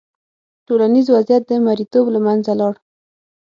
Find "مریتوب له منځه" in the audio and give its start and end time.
1.65-2.51